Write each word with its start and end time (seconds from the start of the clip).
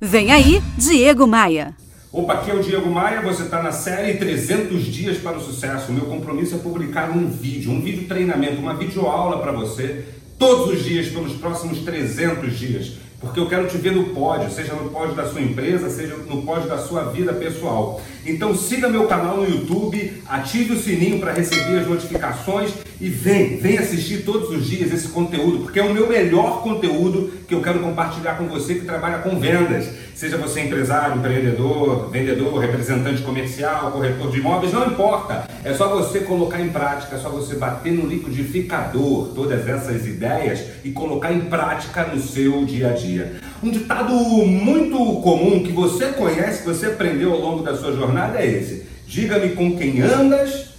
Vem 0.00 0.30
aí, 0.30 0.62
Diego 0.76 1.26
Maia. 1.26 1.74
Opa, 2.12 2.34
aqui 2.34 2.52
é 2.52 2.54
o 2.54 2.62
Diego 2.62 2.88
Maia, 2.88 3.20
você 3.20 3.42
está 3.42 3.60
na 3.60 3.72
série 3.72 4.16
300 4.16 4.84
Dias 4.84 5.18
para 5.18 5.36
o 5.36 5.40
Sucesso. 5.40 5.90
O 5.90 5.92
meu 5.92 6.04
compromisso 6.04 6.54
é 6.54 6.58
publicar 6.58 7.10
um 7.10 7.28
vídeo, 7.28 7.72
um 7.72 7.80
vídeo 7.80 8.06
treinamento, 8.06 8.60
uma 8.60 8.74
videoaula 8.74 9.40
para 9.40 9.50
você 9.50 10.04
todos 10.38 10.72
os 10.72 10.84
dias 10.84 11.08
pelos 11.08 11.32
próximos 11.32 11.80
300 11.80 12.56
dias. 12.56 12.92
Porque 13.20 13.40
eu 13.40 13.48
quero 13.48 13.66
te 13.66 13.76
ver 13.76 13.92
no 13.92 14.10
pódio, 14.10 14.48
seja 14.48 14.74
no 14.74 14.90
pódio 14.90 15.16
da 15.16 15.26
sua 15.26 15.40
empresa, 15.40 15.90
seja 15.90 16.16
no 16.16 16.42
pódio 16.42 16.68
da 16.68 16.78
sua 16.78 17.04
vida 17.04 17.32
pessoal. 17.32 18.00
Então 18.24 18.54
siga 18.54 18.88
meu 18.88 19.08
canal 19.08 19.38
no 19.38 19.48
YouTube, 19.48 20.22
ative 20.28 20.74
o 20.74 20.78
sininho 20.78 21.18
para 21.18 21.32
receber 21.32 21.80
as 21.80 21.86
notificações 21.88 22.72
e 23.00 23.08
vem, 23.08 23.56
vem 23.56 23.76
assistir 23.76 24.24
todos 24.24 24.50
os 24.50 24.66
dias 24.66 24.92
esse 24.92 25.08
conteúdo, 25.08 25.64
porque 25.64 25.80
é 25.80 25.84
o 25.84 25.92
meu 25.92 26.08
melhor 26.08 26.62
conteúdo 26.62 27.32
que 27.48 27.54
eu 27.54 27.60
quero 27.60 27.80
compartilhar 27.80 28.36
com 28.36 28.46
você 28.46 28.76
que 28.76 28.84
trabalha 28.84 29.18
com 29.18 29.38
vendas. 29.38 29.88
Seja 30.18 30.36
você 30.36 30.62
empresário, 30.62 31.16
empreendedor, 31.16 32.10
vendedor, 32.10 32.58
representante 32.58 33.22
comercial, 33.22 33.92
corretor 33.92 34.32
de 34.32 34.40
imóveis, 34.40 34.72
não 34.72 34.88
importa. 34.88 35.48
É 35.62 35.72
só 35.72 35.90
você 35.90 36.18
colocar 36.18 36.60
em 36.60 36.70
prática, 36.70 37.14
é 37.14 37.18
só 37.20 37.28
você 37.28 37.54
bater 37.54 37.92
no 37.92 38.04
liquidificador 38.04 39.28
todas 39.32 39.68
essas 39.68 40.08
ideias 40.08 40.60
e 40.82 40.90
colocar 40.90 41.32
em 41.32 41.42
prática 41.42 42.04
no 42.06 42.20
seu 42.20 42.64
dia 42.64 42.88
a 42.88 42.92
dia. 42.94 43.36
Um 43.62 43.70
ditado 43.70 44.12
muito 44.12 44.98
comum 45.20 45.62
que 45.62 45.70
você 45.70 46.06
conhece, 46.06 46.62
que 46.62 46.68
você 46.68 46.86
aprendeu 46.86 47.32
ao 47.32 47.40
longo 47.40 47.62
da 47.62 47.76
sua 47.76 47.92
jornada 47.92 48.40
é 48.40 48.46
esse: 48.58 48.88
Diga-me 49.06 49.50
com 49.50 49.76
quem 49.76 50.02
andas, 50.02 50.70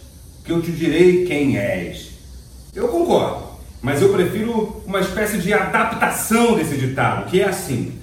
que 0.44 0.52
eu 0.52 0.62
te 0.62 0.74
direi 0.74 1.24
quem 1.24 1.58
és. 1.58 2.10
Eu 2.76 2.90
concordo, 2.90 3.46
mas 3.82 4.02
eu 4.02 4.10
prefiro 4.10 4.84
uma 4.86 5.00
espécie 5.00 5.38
de 5.38 5.54
adaptação 5.54 6.58
desse 6.58 6.76
ditado, 6.76 7.30
que 7.30 7.40
é 7.40 7.46
assim: 7.48 7.99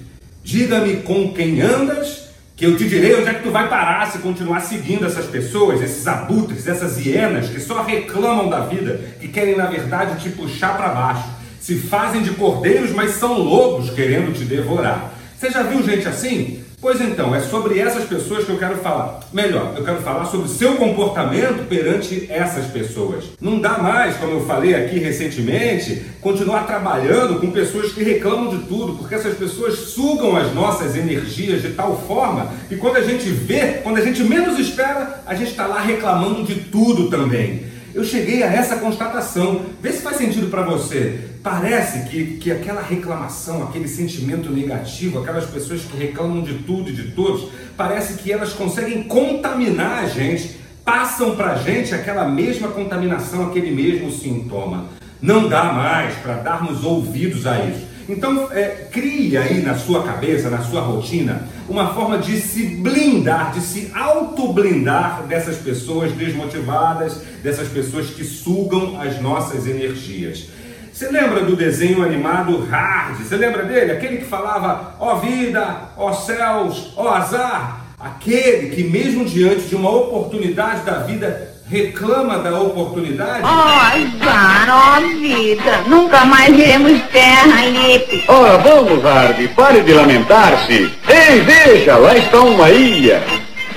diga-me 0.47 1.01
com 1.01 1.33
quem 1.33 1.59
andas, 1.59 2.29
que 2.55 2.65
eu 2.65 2.77
te 2.77 2.87
direi 2.87 3.13
onde 3.15 3.27
é 3.27 3.33
que 3.33 3.43
tu 3.43 3.51
vai 3.51 3.67
parar 3.67 4.09
se 4.09 4.19
continuar 4.19 4.61
seguindo 4.61 5.05
essas 5.05 5.25
pessoas, 5.25 5.81
esses 5.81 6.07
abutres, 6.07 6.65
essas 6.65 7.05
hienas 7.05 7.49
que 7.49 7.59
só 7.59 7.83
reclamam 7.83 8.49
da 8.49 8.61
vida, 8.61 8.97
que 9.19 9.27
querem 9.27 9.57
na 9.57 9.65
verdade 9.65 10.23
te 10.23 10.29
puxar 10.29 10.77
para 10.77 10.87
baixo, 10.87 11.27
se 11.59 11.75
fazem 11.75 12.21
de 12.21 12.29
cordeiros, 12.31 12.91
mas 12.91 13.15
são 13.15 13.37
lobos 13.37 13.89
querendo 13.89 14.33
te 14.33 14.45
devorar. 14.45 15.13
Você 15.37 15.51
já 15.51 15.63
viu 15.63 15.83
gente 15.83 16.07
assim? 16.07 16.63
Pois 16.79 17.01
então, 17.01 17.33
é 17.33 17.39
sobre 17.39 17.79
essas 17.79 18.05
pessoas 18.05 18.45
que 18.45 18.51
eu 18.51 18.59
quero 18.59 18.77
falar. 18.77 19.21
Melhor, 19.33 19.73
eu 19.75 19.83
quero 19.83 19.99
falar 20.03 20.25
sobre 20.25 20.45
o 20.45 20.49
seu 20.49 20.75
comportamento 20.75 21.67
perante 21.67 22.27
essas 22.29 22.67
pessoas. 22.67 23.23
Não 23.41 23.59
dá 23.59 23.79
mais, 23.79 24.15
como 24.17 24.33
eu 24.33 24.45
falei 24.45 24.75
aqui 24.75 24.99
recentemente, 24.99 26.05
continuar 26.21 26.67
trabalhando 26.67 27.39
com 27.39 27.49
pessoas 27.49 27.91
que 27.91 28.03
reclamam 28.03 28.55
de 28.55 28.65
tudo, 28.65 28.93
porque 28.93 29.15
essas 29.15 29.35
pessoas 29.35 29.73
sugam 29.73 30.37
as 30.37 30.53
nossas 30.53 30.95
energias 30.95 31.63
de 31.63 31.69
tal 31.69 31.97
forma 32.07 32.53
que 32.69 32.77
quando 32.77 32.97
a 32.97 33.03
gente 33.03 33.27
vê, 33.27 33.79
quando 33.81 33.97
a 33.97 34.01
gente 34.01 34.23
menos 34.23 34.59
espera, 34.59 35.23
a 35.25 35.33
gente 35.33 35.49
está 35.49 35.65
lá 35.65 35.81
reclamando 35.81 36.43
de 36.43 36.55
tudo 36.55 37.09
também. 37.09 37.75
Eu 37.97 38.03
cheguei 38.03 38.43
a 38.43 38.53
essa 38.53 38.75
constatação. 38.75 39.65
Vê 39.81 39.91
se 39.91 40.03
faz 40.03 40.17
sentido 40.17 40.51
para 40.51 40.61
você. 40.61 41.19
Parece 41.41 42.07
que, 42.07 42.37
que 42.37 42.51
aquela 42.51 42.79
reclamação, 42.79 43.63
aquele 43.63 43.87
sentimento 43.87 44.51
negativo, 44.51 45.17
aquelas 45.17 45.47
pessoas 45.47 45.81
que 45.81 45.97
reclamam 45.97 46.43
de 46.43 46.59
tudo 46.59 46.91
e 46.91 46.93
de 46.93 47.13
todos, 47.13 47.49
parece 47.75 48.19
que 48.19 48.31
elas 48.31 48.53
conseguem 48.53 49.01
contaminar 49.01 50.03
a 50.03 50.07
gente, 50.07 50.59
passam 50.85 51.35
para 51.35 51.53
a 51.53 51.55
gente 51.55 51.95
aquela 51.95 52.27
mesma 52.29 52.67
contaminação, 52.67 53.47
aquele 53.47 53.71
mesmo 53.71 54.11
sintoma. 54.11 54.85
Não 55.19 55.49
dá 55.49 55.73
mais 55.73 56.13
para 56.17 56.35
darmos 56.35 56.83
ouvidos 56.83 57.47
a 57.47 57.65
isso. 57.65 57.86
Então, 58.09 58.49
é, 58.53 58.87
crie 58.89 59.35
aí 59.35 59.61
na 59.61 59.75
sua 59.75 60.03
cabeça, 60.03 60.49
na 60.49 60.59
sua 60.59 60.79
rotina, 60.79 61.47
uma 61.67 61.93
forma 61.93 62.17
de 62.17 62.39
se 62.39 62.63
blindar, 62.63 63.51
de 63.51 63.59
se 63.59 63.91
auto-blindar 63.93 65.23
dessas 65.23 65.57
pessoas 65.57 66.13
desmotivadas, 66.13 67.21
dessas 67.43 67.67
pessoas 67.67 68.07
que 68.07 68.23
sugam 68.23 68.99
as 69.01 69.21
nossas 69.21 69.67
energias. 69.67 70.47
Você 70.93 71.11
lembra 71.11 71.41
do 71.41 71.55
desenho 71.55 72.01
animado 72.01 72.65
Hard? 72.65 73.17
Você 73.21 73.35
lembra 73.35 73.63
dele? 73.63 73.91
Aquele 73.91 74.17
que 74.17 74.25
falava, 74.25 74.95
ó 74.99 75.15
oh 75.15 75.19
vida, 75.19 75.91
ó 75.97 76.09
oh 76.09 76.13
céus, 76.13 76.93
ó 76.95 77.03
oh 77.03 77.09
azar. 77.09 77.87
Aquele 77.99 78.69
que, 78.73 78.83
mesmo 78.83 79.25
diante 79.25 79.67
de 79.67 79.75
uma 79.75 79.91
oportunidade 79.91 80.85
da 80.85 80.99
vida, 80.99 81.56
reclama 81.69 82.37
da 82.39 82.59
oportunidade? 82.59 83.43
Oh, 83.43 84.25
azar, 84.25 84.69
ó 84.69 84.97
oh, 84.97 85.19
vida, 85.19 85.83
nunca 85.87 86.25
mais 86.25 86.55
veremos 86.55 87.01
terra, 87.11 87.65
Lipe. 87.65 88.23
Ora, 88.27 88.57
vamos, 88.57 89.03
Hardy, 89.03 89.47
pare 89.49 89.81
de 89.81 89.93
lamentar-se. 89.93 90.91
Ei, 91.07 91.41
veja, 91.41 91.97
lá 91.97 92.17
está 92.17 92.39
uma 92.39 92.69
ilha. 92.69 93.21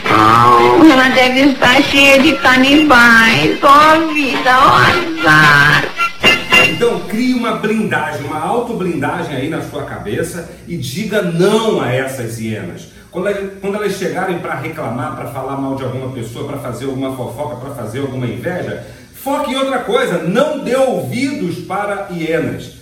Oh, 0.06 0.84
ela 0.84 1.08
deve 1.10 1.40
estar 1.50 1.82
cheia 1.82 2.18
de 2.20 2.32
canibais. 2.36 3.58
Ó 3.62 3.96
oh, 3.96 4.12
vida, 4.12 4.58
ó 4.58 4.76
azar. 4.76 5.84
Então 6.68 7.00
crie 7.08 7.29
uma 7.40 7.56
blindagem, 7.56 8.26
uma 8.26 8.38
auto-blindagem 8.38 9.34
aí 9.34 9.48
na 9.48 9.62
sua 9.62 9.84
cabeça 9.84 10.50
e 10.68 10.76
diga 10.76 11.22
não 11.22 11.80
a 11.80 11.90
essas 11.92 12.38
hienas. 12.38 12.88
Quando, 13.10 13.60
quando 13.60 13.76
elas 13.76 13.94
chegarem 13.94 14.38
para 14.38 14.54
reclamar, 14.54 15.16
para 15.16 15.28
falar 15.28 15.56
mal 15.56 15.74
de 15.74 15.82
alguma 15.82 16.12
pessoa, 16.12 16.46
para 16.46 16.58
fazer 16.58 16.84
alguma 16.84 17.16
fofoca, 17.16 17.56
para 17.56 17.74
fazer 17.74 18.00
alguma 18.00 18.26
inveja, 18.26 18.86
foque 19.14 19.52
em 19.52 19.56
outra 19.56 19.80
coisa. 19.80 20.22
Não 20.22 20.62
dê 20.62 20.76
ouvidos 20.76 21.64
para 21.64 22.08
hienas. 22.10 22.78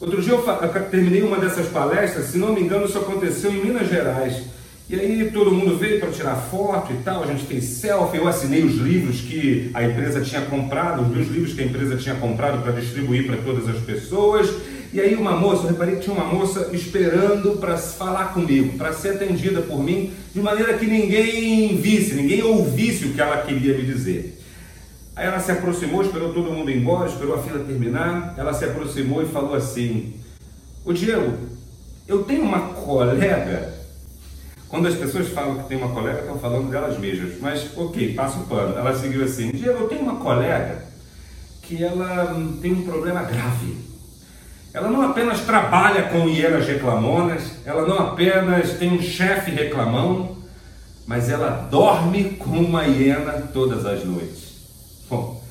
Outro 0.00 0.22
dia 0.22 0.32
eu 0.32 0.42
terminei 0.90 1.22
uma 1.22 1.38
dessas 1.38 1.66
palestras, 1.68 2.26
se 2.26 2.38
não 2.38 2.52
me 2.52 2.60
engano, 2.60 2.86
isso 2.86 2.98
aconteceu 2.98 3.50
em 3.50 3.64
Minas 3.64 3.88
Gerais. 3.88 4.42
E 4.88 4.94
aí 4.94 5.30
todo 5.32 5.50
mundo 5.50 5.76
veio 5.76 5.98
para 5.98 6.12
tirar 6.12 6.36
foto 6.36 6.92
e 6.92 6.98
tal, 6.98 7.24
a 7.24 7.26
gente 7.26 7.44
fez 7.44 7.64
selfie, 7.64 8.18
eu 8.18 8.28
assinei 8.28 8.62
os 8.62 8.76
livros 8.76 9.20
que 9.20 9.68
a 9.74 9.82
empresa 9.82 10.20
tinha 10.20 10.42
comprado, 10.42 11.02
os 11.02 11.08
dois 11.08 11.28
livros 11.28 11.54
que 11.54 11.60
a 11.60 11.64
empresa 11.64 11.96
tinha 11.96 12.14
comprado 12.14 12.62
para 12.62 12.70
distribuir 12.70 13.26
para 13.26 13.36
todas 13.38 13.68
as 13.68 13.82
pessoas. 13.82 14.48
E 14.92 15.00
aí 15.00 15.16
uma 15.16 15.32
moça, 15.32 15.64
eu 15.64 15.70
reparei 15.70 15.96
que 15.96 16.02
tinha 16.02 16.14
uma 16.14 16.24
moça 16.24 16.70
esperando 16.72 17.56
para 17.56 17.76
falar 17.76 18.32
comigo, 18.32 18.78
para 18.78 18.92
ser 18.92 19.14
atendida 19.14 19.60
por 19.60 19.82
mim, 19.82 20.12
de 20.32 20.40
maneira 20.40 20.78
que 20.78 20.86
ninguém 20.86 21.76
visse, 21.76 22.14
ninguém 22.14 22.44
ouvisse 22.44 23.06
o 23.06 23.12
que 23.12 23.20
ela 23.20 23.38
queria 23.38 23.76
me 23.76 23.82
dizer. 23.82 24.40
Aí 25.16 25.26
ela 25.26 25.40
se 25.40 25.50
aproximou, 25.50 26.02
esperou 26.02 26.32
todo 26.32 26.52
mundo 26.52 26.70
embora, 26.70 27.08
esperou 27.08 27.34
a 27.34 27.42
fila 27.42 27.58
terminar, 27.64 28.34
ela 28.38 28.54
se 28.54 28.64
aproximou 28.64 29.20
e 29.20 29.26
falou 29.26 29.56
assim, 29.56 30.14
o 30.84 30.92
Diego, 30.92 31.32
eu 32.06 32.22
tenho 32.22 32.42
uma 32.42 32.68
colega 32.68 33.74
quando 34.68 34.88
as 34.88 34.94
pessoas 34.94 35.28
falam 35.28 35.58
que 35.58 35.68
tem 35.68 35.78
uma 35.78 35.90
colega, 35.90 36.20
estão 36.20 36.38
falando 36.38 36.70
delas 36.70 36.98
mesmas. 36.98 37.38
Mas, 37.40 37.68
ok, 37.76 38.14
passa 38.14 38.38
o 38.38 38.46
pano. 38.46 38.76
Ela 38.76 38.94
seguiu 38.94 39.24
assim: 39.24 39.50
Diego, 39.52 39.80
eu 39.80 39.88
tenho 39.88 40.02
uma 40.02 40.16
colega 40.16 40.84
que 41.62 41.82
ela 41.82 42.34
hum, 42.34 42.58
tem 42.60 42.72
um 42.72 42.82
problema 42.82 43.22
grave. 43.22 43.76
Ela 44.72 44.90
não 44.90 45.02
apenas 45.02 45.40
trabalha 45.40 46.02
com 46.04 46.28
hienas 46.28 46.66
reclamonas, 46.66 47.52
ela 47.64 47.86
não 47.86 47.98
apenas 47.98 48.74
tem 48.74 48.92
um 48.92 49.00
chefe 49.00 49.50
reclamão, 49.50 50.36
mas 51.06 51.30
ela 51.30 51.66
dorme 51.70 52.24
com 52.30 52.50
uma 52.50 52.84
hiena 52.84 53.48
todas 53.54 53.86
as 53.86 54.04
noites. 54.04 54.56
Bom, 55.08 55.42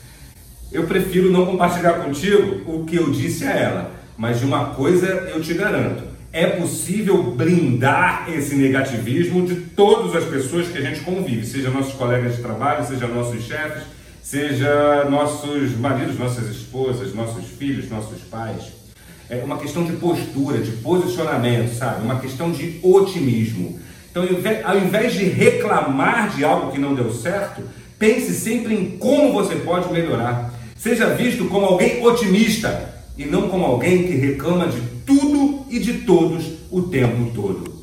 eu 0.72 0.86
prefiro 0.86 1.32
não 1.32 1.46
compartilhar 1.46 2.04
contigo 2.04 2.70
o 2.72 2.86
que 2.86 2.98
eu 2.98 3.10
disse 3.10 3.46
a 3.46 3.52
ela, 3.52 3.92
mas 4.16 4.40
de 4.40 4.46
uma 4.46 4.76
coisa 4.76 5.08
eu 5.08 5.42
te 5.42 5.54
garanto 5.56 6.15
é 6.36 6.48
possível 6.48 7.24
blindar 7.24 8.26
esse 8.28 8.56
negativismo 8.56 9.48
de 9.48 9.56
todas 9.56 10.14
as 10.18 10.26
pessoas 10.30 10.68
que 10.68 10.78
a 10.78 10.82
gente 10.82 11.00
convive, 11.00 11.46
seja 11.46 11.70
nossos 11.70 11.94
colegas 11.94 12.36
de 12.36 12.42
trabalho, 12.42 12.86
seja 12.86 13.08
nossos 13.08 13.42
chefes, 13.46 13.84
seja 14.22 15.06
nossos 15.10 15.78
maridos, 15.78 16.20
nossas 16.20 16.50
esposas, 16.50 17.14
nossos 17.14 17.46
filhos, 17.58 17.90
nossos 17.90 18.20
pais. 18.30 18.74
É 19.30 19.38
uma 19.46 19.58
questão 19.58 19.86
de 19.86 19.94
postura, 19.94 20.58
de 20.58 20.72
posicionamento, 20.72 21.74
sabe? 21.74 22.04
Uma 22.04 22.20
questão 22.20 22.52
de 22.52 22.82
otimismo. 22.84 23.80
Então, 24.12 24.28
ao 24.66 24.78
invés 24.78 25.14
de 25.14 25.24
reclamar 25.24 26.36
de 26.36 26.44
algo 26.44 26.74
que 26.74 26.78
não 26.78 26.94
deu 26.94 27.14
certo, 27.14 27.62
pense 27.98 28.34
sempre 28.34 28.76
em 28.76 28.98
como 28.98 29.32
você 29.32 29.56
pode 29.56 29.90
melhorar. 29.94 30.54
Seja 30.76 31.16
visto 31.16 31.46
como 31.46 31.66
alguém 31.66 32.06
otimista 32.06 32.94
e 33.18 33.24
não 33.24 33.48
como 33.48 33.64
alguém 33.64 34.04
que 34.04 34.16
reclama 34.16 34.68
de 34.68 34.96
tudo 35.06 35.25
e 35.70 35.80
de 35.80 35.94
todos 36.00 36.46
o 36.72 36.84
tempo 36.84 37.32
todo. 37.34 37.76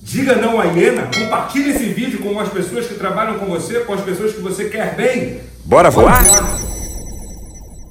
Diga 0.00 0.34
não 0.34 0.60
à 0.60 0.64
hiena, 0.64 1.08
compartilhe 1.16 1.70
esse 1.70 1.84
vídeo 1.84 2.18
com 2.20 2.38
as 2.40 2.48
pessoas 2.48 2.86
que 2.86 2.94
trabalham 2.94 3.38
com 3.38 3.46
você, 3.46 3.80
com 3.80 3.94
as 3.94 4.00
pessoas 4.00 4.32
que 4.32 4.40
você 4.40 4.68
quer 4.68 4.96
bem. 4.96 5.40
Bora 5.64 5.90
voar? 5.90 6.71